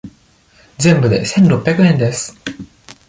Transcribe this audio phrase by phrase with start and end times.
[0.79, 2.35] 全部で千六百円です。